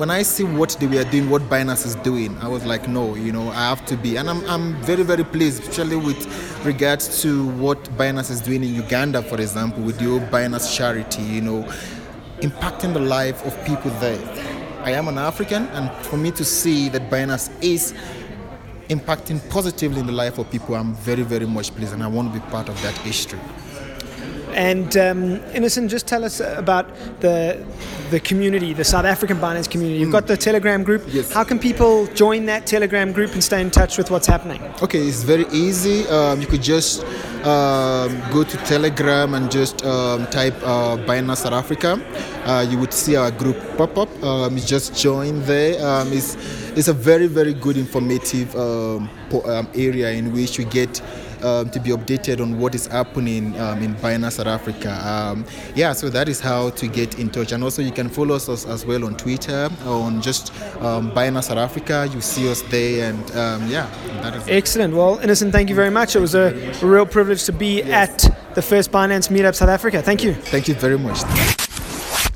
when 0.00 0.08
I 0.08 0.22
see 0.22 0.44
what 0.44 0.78
they 0.80 0.86
were 0.86 1.04
doing, 1.04 1.28
what 1.28 1.42
Binance 1.42 1.84
is 1.84 1.94
doing, 1.96 2.34
I 2.38 2.48
was 2.48 2.64
like, 2.64 2.88
no, 2.88 3.16
you 3.16 3.32
know, 3.32 3.50
I 3.50 3.68
have 3.68 3.84
to 3.84 3.98
be. 3.98 4.16
And 4.16 4.30
I'm, 4.30 4.42
I'm 4.48 4.74
very, 4.76 5.02
very 5.02 5.24
pleased, 5.24 5.62
especially 5.62 5.96
with 5.96 6.64
regards 6.64 7.20
to 7.20 7.46
what 7.58 7.78
Binance 7.98 8.30
is 8.30 8.40
doing 8.40 8.64
in 8.64 8.74
Uganda, 8.74 9.22
for 9.22 9.38
example, 9.38 9.82
with 9.82 10.02
old 10.02 10.22
Binance 10.30 10.74
charity, 10.74 11.20
you 11.20 11.42
know, 11.42 11.64
impacting 12.38 12.94
the 12.94 13.00
life 13.00 13.44
of 13.44 13.52
people 13.66 13.90
there. 14.00 14.18
I 14.84 14.92
am 14.92 15.06
an 15.06 15.18
African, 15.18 15.64
and 15.66 15.90
for 16.06 16.16
me 16.16 16.30
to 16.30 16.46
see 16.46 16.88
that 16.88 17.10
Binance 17.10 17.50
is 17.62 17.92
impacting 18.88 19.46
positively 19.50 20.00
in 20.00 20.06
the 20.06 20.12
life 20.12 20.38
of 20.38 20.50
people, 20.50 20.76
I'm 20.76 20.94
very, 20.94 21.24
very 21.24 21.46
much 21.46 21.74
pleased, 21.74 21.92
and 21.92 22.02
I 22.02 22.06
want 22.06 22.32
to 22.32 22.40
be 22.40 22.46
part 22.46 22.70
of 22.70 22.80
that 22.80 22.96
history. 22.96 23.38
And 24.54 24.96
um, 24.96 25.34
Innocent, 25.54 25.90
just 25.90 26.06
tell 26.06 26.24
us 26.24 26.40
about 26.40 26.88
the 27.20 27.64
the 28.10 28.20
community, 28.20 28.72
the 28.72 28.84
South 28.84 29.04
African 29.04 29.38
Binance 29.38 29.70
community. 29.70 30.00
You've 30.00 30.08
mm. 30.08 30.12
got 30.12 30.26
the 30.26 30.36
Telegram 30.36 30.82
group. 30.82 31.02
Yes. 31.08 31.32
How 31.32 31.44
can 31.44 31.58
people 31.58 32.06
join 32.08 32.46
that 32.46 32.66
Telegram 32.66 33.12
group 33.12 33.32
and 33.32 33.42
stay 33.42 33.60
in 33.60 33.70
touch 33.70 33.96
with 33.96 34.10
what's 34.10 34.26
happening? 34.26 34.60
Okay, 34.82 34.98
it's 34.98 35.22
very 35.22 35.46
easy. 35.52 36.08
Um, 36.08 36.40
you 36.40 36.46
could 36.46 36.62
just 36.62 37.04
um, 37.44 38.20
go 38.32 38.42
to 38.42 38.56
Telegram 38.64 39.34
and 39.34 39.50
just 39.50 39.84
um, 39.84 40.26
type 40.26 40.54
uh, 40.62 40.96
Binance 41.06 41.38
South 41.38 41.52
Africa. 41.52 42.00
Uh, 42.44 42.66
you 42.68 42.78
would 42.78 42.92
see 42.92 43.16
our 43.16 43.30
group 43.30 43.56
pop 43.76 43.96
up. 43.96 44.22
Um, 44.22 44.56
just 44.58 44.96
join 44.96 45.40
there. 45.42 45.80
Um, 45.84 46.12
it's, 46.12 46.36
it's 46.76 46.88
a 46.88 46.92
very, 46.92 47.28
very 47.28 47.54
good 47.54 47.76
informative 47.76 48.54
um, 48.56 49.08
um, 49.44 49.68
area 49.74 50.10
in 50.10 50.32
which 50.32 50.58
we 50.58 50.64
get 50.64 51.00
um, 51.42 51.70
to 51.70 51.80
be 51.80 51.90
updated 51.90 52.40
on 52.40 52.58
what 52.58 52.74
is 52.74 52.86
happening 52.86 53.58
um, 53.60 53.82
in 53.82 53.94
Binance 53.96 54.32
South 54.32 54.46
Africa. 54.46 54.92
Um, 55.06 55.44
yeah, 55.74 55.92
so 55.92 56.08
that 56.10 56.28
is 56.28 56.40
how 56.40 56.70
to 56.70 56.88
get 56.88 57.18
in 57.18 57.30
touch. 57.30 57.52
And 57.52 57.62
also, 57.62 57.82
you 57.82 57.92
can 57.92 58.08
follow 58.08 58.34
us 58.34 58.48
as 58.48 58.86
well 58.86 59.04
on 59.04 59.16
Twitter, 59.16 59.68
on 59.84 60.22
just 60.22 60.52
um, 60.80 61.10
Binance 61.12 61.44
South 61.44 61.58
Africa. 61.58 62.08
You 62.12 62.20
see 62.20 62.50
us 62.50 62.62
there, 62.62 63.10
and 63.10 63.30
um, 63.36 63.68
yeah, 63.70 63.88
that 64.22 64.34
is 64.34 64.44
excellent. 64.48 64.94
Well, 64.94 65.18
Innocent, 65.18 65.52
thank 65.52 65.68
you 65.68 65.74
very 65.74 65.90
much. 65.90 66.16
It 66.16 66.20
was 66.20 66.34
a 66.34 66.52
real 66.82 67.06
privilege 67.06 67.44
to 67.44 67.52
be 67.52 67.82
yes. 67.82 68.26
at 68.26 68.54
the 68.54 68.62
first 68.62 68.90
Binance 68.90 69.28
Meetup 69.28 69.54
South 69.54 69.68
Africa. 69.68 70.02
Thank 70.02 70.24
you. 70.24 70.34
Thank 70.34 70.68
you 70.68 70.74
very 70.74 70.98
much. 70.98 71.59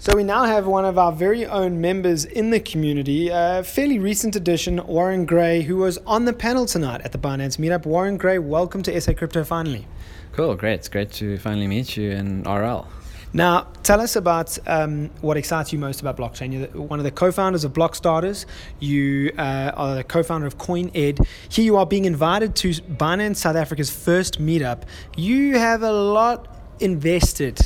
So 0.04 0.14
we 0.14 0.22
now 0.22 0.44
have 0.44 0.66
one 0.66 0.84
of 0.84 0.98
our 0.98 1.12
very 1.12 1.46
own 1.46 1.80
members 1.80 2.26
in 2.26 2.50
the 2.50 2.60
community, 2.60 3.30
a 3.32 3.64
fairly 3.64 3.98
recent 3.98 4.36
addition, 4.36 4.86
Warren 4.86 5.24
Gray, 5.24 5.62
who 5.62 5.78
was 5.78 5.96
on 6.06 6.26
the 6.26 6.34
panel 6.34 6.66
tonight 6.66 7.00
at 7.04 7.12
the 7.12 7.16
Binance 7.16 7.56
Meetup. 7.56 7.86
Warren 7.86 8.18
Gray, 8.18 8.38
welcome 8.38 8.82
to 8.82 9.00
SA 9.00 9.14
Crypto 9.14 9.44
finally. 9.44 9.86
Cool, 10.32 10.56
great. 10.56 10.74
It's 10.74 10.90
great 10.90 11.10
to 11.12 11.38
finally 11.38 11.66
meet 11.66 11.96
you 11.96 12.10
in 12.10 12.42
RL. 12.42 12.86
Now, 13.32 13.68
tell 13.82 13.98
us 14.02 14.14
about 14.14 14.58
um, 14.66 15.08
what 15.22 15.38
excites 15.38 15.72
you 15.72 15.78
most 15.78 16.02
about 16.02 16.18
blockchain. 16.18 16.52
You're 16.52 16.82
one 16.82 17.00
of 17.00 17.04
the 17.04 17.10
co-founders 17.10 17.64
of 17.64 17.72
Blockstarters. 17.72 18.44
You 18.80 19.32
uh, 19.38 19.72
are 19.74 19.94
the 19.94 20.04
co-founder 20.04 20.46
of 20.46 20.58
CoinEd. 20.58 21.26
Here 21.48 21.64
you 21.64 21.78
are 21.78 21.86
being 21.86 22.04
invited 22.04 22.54
to 22.56 22.72
Binance 22.72 23.36
South 23.36 23.56
Africa's 23.56 23.90
first 23.90 24.38
meetup. 24.38 24.82
You 25.16 25.56
have 25.56 25.82
a 25.82 25.92
lot 25.92 26.54
invested 26.78 27.58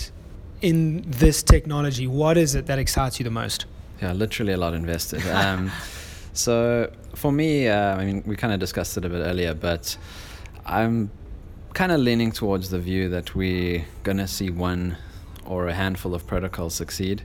in 0.60 1.04
this 1.06 1.42
technology, 1.42 2.06
what 2.06 2.36
is 2.36 2.54
it 2.54 2.66
that 2.66 2.78
excites 2.78 3.18
you 3.18 3.24
the 3.24 3.30
most? 3.30 3.66
Yeah, 4.02 4.12
literally 4.12 4.52
a 4.52 4.56
lot 4.56 4.74
invested. 4.74 5.26
Um, 5.28 5.70
so 6.32 6.90
for 7.14 7.32
me, 7.32 7.68
uh, 7.68 7.96
I 7.96 8.04
mean, 8.04 8.22
we 8.26 8.36
kind 8.36 8.52
of 8.52 8.60
discussed 8.60 8.96
it 8.96 9.04
a 9.04 9.08
bit 9.08 9.20
earlier, 9.20 9.54
but 9.54 9.96
I'm 10.64 11.10
kind 11.74 11.92
of 11.92 12.00
leaning 12.00 12.32
towards 12.32 12.70
the 12.70 12.78
view 12.78 13.08
that 13.10 13.34
we're 13.34 13.84
going 14.02 14.18
to 14.18 14.26
see 14.26 14.50
one 14.50 14.96
or 15.46 15.68
a 15.68 15.74
handful 15.74 16.14
of 16.14 16.26
protocols 16.26 16.74
succeed. 16.74 17.22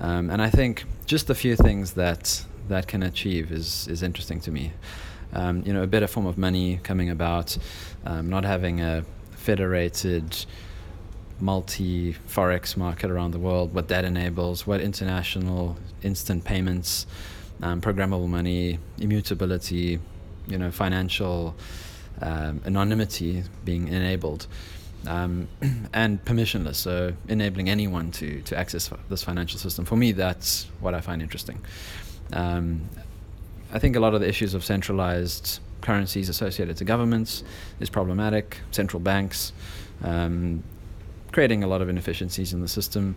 Um, 0.00 0.30
and 0.30 0.42
I 0.42 0.50
think 0.50 0.84
just 1.06 1.30
a 1.30 1.34
few 1.34 1.56
things 1.56 1.92
that 1.92 2.44
that 2.68 2.86
can 2.86 3.02
achieve 3.02 3.50
is, 3.50 3.88
is 3.88 4.02
interesting 4.02 4.40
to 4.40 4.50
me. 4.50 4.72
Um, 5.32 5.62
you 5.66 5.72
know, 5.72 5.82
a 5.82 5.86
better 5.86 6.06
form 6.06 6.26
of 6.26 6.38
money 6.38 6.78
coming 6.82 7.10
about, 7.10 7.56
um, 8.04 8.28
not 8.28 8.44
having 8.44 8.80
a 8.80 9.04
federated 9.32 10.44
multi 11.40 12.14
forex 12.28 12.76
market 12.76 13.10
around 13.10 13.32
the 13.32 13.38
world, 13.38 13.74
what 13.74 13.88
that 13.88 14.04
enables, 14.04 14.66
what 14.66 14.80
international 14.80 15.76
instant 16.02 16.44
payments, 16.44 17.06
um, 17.62 17.80
programmable 17.80 18.28
money, 18.28 18.78
immutability, 18.98 19.98
you 20.46 20.58
know, 20.58 20.70
financial 20.70 21.54
um, 22.20 22.60
anonymity 22.64 23.44
being 23.64 23.88
enabled. 23.88 24.46
Um, 25.06 25.48
and 25.92 26.24
permissionless, 26.24 26.76
so 26.76 27.12
enabling 27.28 27.68
anyone 27.68 28.12
to, 28.12 28.40
to 28.42 28.56
access 28.56 28.88
this 29.08 29.22
financial 29.22 29.58
system. 29.58 29.84
For 29.84 29.96
me, 29.96 30.12
that's 30.12 30.68
what 30.80 30.94
I 30.94 31.00
find 31.00 31.20
interesting. 31.20 31.60
Um, 32.32 32.88
I 33.72 33.78
think 33.78 33.96
a 33.96 34.00
lot 34.00 34.14
of 34.14 34.20
the 34.20 34.28
issues 34.28 34.54
of 34.54 34.64
centralized 34.64 35.58
currencies 35.80 36.28
associated 36.28 36.76
to 36.76 36.84
governments 36.84 37.42
is 37.80 37.90
problematic. 37.90 38.58
Central 38.70 39.00
banks, 39.00 39.52
um, 40.02 40.62
creating 41.32 41.64
a 41.64 41.66
lot 41.66 41.82
of 41.82 41.88
inefficiencies 41.88 42.52
in 42.52 42.60
the 42.60 42.68
system. 42.68 43.16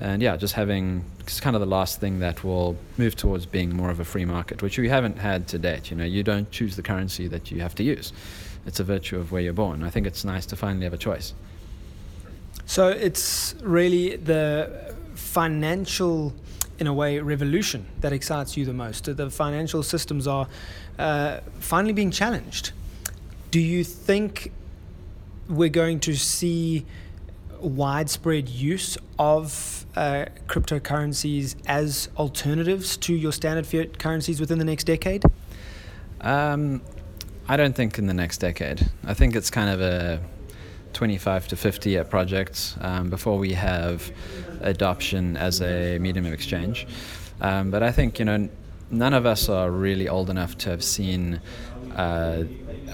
And 0.00 0.20
yeah, 0.20 0.36
just 0.36 0.54
having 0.54 1.04
it's 1.20 1.40
kind 1.40 1.54
of 1.54 1.60
the 1.60 1.66
last 1.66 2.00
thing 2.00 2.18
that 2.18 2.42
will 2.42 2.76
move 2.98 3.14
towards 3.14 3.46
being 3.46 3.74
more 3.74 3.90
of 3.90 4.00
a 4.00 4.04
free 4.04 4.24
market, 4.24 4.62
which 4.62 4.78
we 4.78 4.88
haven't 4.88 5.18
had 5.18 5.46
to 5.48 5.58
date. 5.58 5.90
You 5.90 5.96
know, 5.96 6.04
you 6.04 6.22
don't 6.22 6.50
choose 6.50 6.76
the 6.76 6.82
currency 6.82 7.28
that 7.28 7.50
you 7.50 7.60
have 7.60 7.74
to 7.76 7.84
use. 7.84 8.12
It's 8.66 8.80
a 8.80 8.84
virtue 8.84 9.18
of 9.18 9.32
where 9.32 9.42
you're 9.42 9.52
born. 9.52 9.82
I 9.82 9.90
think 9.90 10.06
it's 10.06 10.24
nice 10.24 10.46
to 10.46 10.56
finally 10.56 10.84
have 10.84 10.94
a 10.94 10.98
choice. 10.98 11.34
So 12.66 12.88
it's 12.88 13.54
really 13.62 14.16
the 14.16 14.94
financial, 15.14 16.32
in 16.78 16.86
a 16.86 16.92
way, 16.94 17.18
revolution 17.18 17.86
that 18.00 18.12
excites 18.12 18.56
you 18.56 18.64
the 18.64 18.72
most. 18.72 19.04
The 19.04 19.30
financial 19.30 19.82
systems 19.82 20.26
are 20.26 20.48
uh, 20.98 21.40
finally 21.58 21.92
being 21.92 22.10
challenged. 22.10 22.72
Do 23.50 23.60
you 23.60 23.84
think 23.84 24.52
we're 25.48 25.68
going 25.68 26.00
to 26.00 26.14
see 26.14 26.86
widespread 27.62 28.48
use 28.48 28.98
of 29.18 29.86
uh, 29.96 30.26
cryptocurrencies 30.46 31.56
as 31.66 32.08
alternatives 32.16 32.96
to 32.98 33.14
your 33.14 33.32
standard 33.32 33.66
fiat 33.66 33.98
currencies 33.98 34.40
within 34.40 34.58
the 34.58 34.64
next 34.64 34.84
decade? 34.84 35.24
Um, 36.20 36.82
I 37.48 37.56
don't 37.56 37.74
think 37.74 37.98
in 37.98 38.06
the 38.06 38.14
next 38.14 38.38
decade. 38.38 38.88
I 39.04 39.14
think 39.14 39.34
it's 39.34 39.50
kind 39.50 39.70
of 39.70 39.80
a 39.80 40.20
25 40.92 41.48
to 41.48 41.56
50 41.56 41.90
year 41.90 42.04
project 42.04 42.76
um, 42.80 43.10
before 43.10 43.38
we 43.38 43.52
have 43.54 44.10
adoption 44.60 45.36
as 45.36 45.60
a 45.60 45.98
medium 45.98 46.26
of 46.26 46.32
exchange. 46.32 46.86
Um, 47.40 47.70
but 47.70 47.82
I 47.82 47.90
think, 47.90 48.18
you 48.18 48.24
know, 48.24 48.48
none 48.90 49.14
of 49.14 49.26
us 49.26 49.48
are 49.48 49.70
really 49.70 50.08
old 50.08 50.30
enough 50.30 50.56
to 50.58 50.70
have 50.70 50.84
seen 50.84 51.40
uh, 51.96 52.44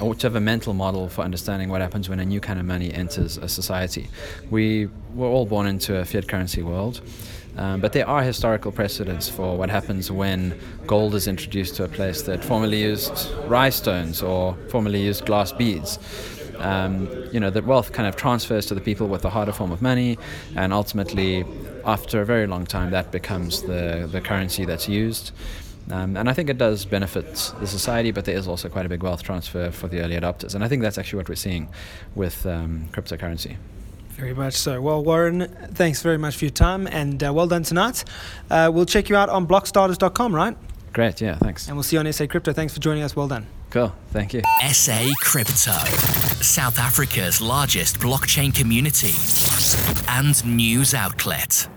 or 0.01 0.15
to 0.15 0.27
have 0.27 0.37
a 0.37 0.41
mental 0.41 0.75
model 0.75 1.09
for 1.09 1.23
understanding 1.23 1.69
what 1.69 1.81
happens 1.81 2.09
when 2.09 2.21
a 2.21 2.25
new 2.25 2.41
kind 2.41 2.61
of 2.61 2.67
money 2.67 2.93
enters 2.93 3.37
a 3.39 3.49
society. 3.49 4.09
We 4.51 4.89
were 5.15 5.27
all 5.27 5.47
born 5.47 5.67
into 5.67 5.99
a 5.99 6.05
fiat 6.05 6.29
currency 6.29 6.63
world. 6.63 7.01
Um, 7.57 7.81
but 7.81 7.93
there 7.93 8.07
are 8.07 8.23
historical 8.23 8.71
precedents 8.71 9.29
for 9.29 9.57
what 9.57 9.69
happens 9.69 10.13
when 10.13 10.57
gold 10.87 11.17
is 11.17 11.27
introduced 11.27 11.75
to 11.77 11.85
a 11.85 11.89
place 11.89 12.23
that 12.23 12.45
formerly 12.45 12.81
used 12.83 13.29
Rai 13.47 13.73
stones 13.73 14.23
or 14.23 14.57
formerly 14.69 15.03
used 15.03 15.27
glass 15.27 15.51
beads. 15.51 15.99
Um, 16.59 17.09
you 17.33 17.41
know, 17.41 17.51
the 17.51 17.63
wealth 17.63 17.93
kind 17.93 18.09
of 18.09 18.15
transfers 18.15 18.67
to 18.67 18.75
the 18.75 18.81
people 18.81 19.09
with 19.09 19.23
the 19.23 19.31
harder 19.31 19.53
form 19.53 19.73
of 19.73 19.83
money, 19.83 20.19
and 20.55 20.73
ultimately, 20.73 21.45
after 21.85 22.21
a 22.21 22.25
very 22.25 22.47
long 22.47 22.65
time, 22.65 22.91
that 22.91 23.11
becomes 23.11 23.63
the, 23.63 24.09
the 24.11 24.21
currency 24.21 24.65
that's 24.65 24.89
used. 24.89 25.33
Um, 25.91 26.17
and 26.17 26.29
I 26.29 26.33
think 26.33 26.51
it 26.51 26.59
does 26.59 26.85
benefit 26.85 27.53
the 27.61 27.67
society, 27.67 28.11
but 28.11 28.25
there 28.25 28.37
is 28.37 28.47
also 28.47 28.69
quite 28.69 28.87
a 28.87 28.89
big 28.89 29.03
wealth 29.03 29.23
transfer 29.23 29.71
for 29.71 29.89
the 29.89 30.01
early 30.01 30.17
adopters. 30.17 30.55
And 30.55 30.63
I 30.63 30.69
think 30.69 30.83
that's 30.83 30.99
actually 30.99 31.19
what 31.19 31.29
we're 31.29 31.35
seeing 31.35 31.69
with 32.15 32.45
um, 32.47 32.89
cryptocurrency. 32.93 33.57
Very 34.11 34.35
much 34.35 34.55
so. 34.55 34.81
Well, 34.81 35.05
Warren, 35.05 35.47
thanks 35.75 36.03
very 36.03 36.19
much 36.19 36.37
for 36.37 36.45
your 36.45 36.51
time 36.51 36.89
and 36.89 37.23
uh, 37.23 37.33
well 37.33 37.47
done 37.47 37.63
tonight. 37.63 38.05
Uh, 38.51 38.69
we'll 38.73 38.85
check 38.85 39.09
you 39.09 39.17
out 39.17 39.29
on 39.29 39.47
blockstarters.com, 39.47 40.35
right? 40.35 40.57
Great, 40.93 41.21
yeah, 41.21 41.37
thanks. 41.37 41.69
And 41.69 41.77
we'll 41.77 41.85
see 41.85 41.97
you 41.97 42.01
on 42.01 42.13
SA 42.13 42.27
Crypto. 42.27 42.53
Thanks 42.53 42.75
for 42.75 42.81
joining 42.81 43.05
us. 43.05 43.15
Well 43.15 43.29
done. 43.29 43.47
Cool, 43.71 43.95
thank 44.11 44.35
you. 44.35 44.43
SA 44.73 45.13
Crypto, 45.21 45.73
South 46.43 46.79
Africa's 46.79 47.41
largest 47.41 48.01
blockchain 48.01 48.53
community 48.53 49.15
and 50.09 50.45
news 50.45 50.95
outlet. 50.95 51.69